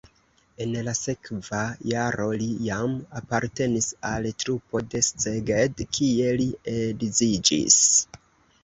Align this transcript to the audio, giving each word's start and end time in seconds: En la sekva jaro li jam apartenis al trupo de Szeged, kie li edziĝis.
En 0.63 0.71
la 0.85 0.93
sekva 0.99 1.59
jaro 1.89 2.25
li 2.43 2.47
jam 2.69 2.97
apartenis 3.21 3.91
al 4.13 4.27
trupo 4.45 4.83
de 4.95 5.03
Szeged, 5.11 5.87
kie 5.99 6.35
li 6.43 6.51
edziĝis. 6.77 7.81